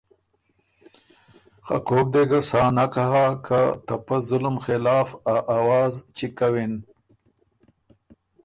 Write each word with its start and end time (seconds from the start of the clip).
خه 1.65 1.77
کوک 1.87 2.07
دې 2.13 2.23
ګۀ 2.29 2.41
سا 2.49 2.61
نک 2.75 2.93
هۀ 3.11 3.25
که 3.45 3.61
ته 3.85 3.95
پۀ 4.05 4.15
ظلم 4.27 4.55
خلاف 4.65 5.07
ا 5.33 5.35
آواز 5.57 5.93
چِګ 6.15 6.31
کوِن 6.37 6.73